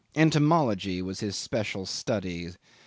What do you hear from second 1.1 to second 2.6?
his special study.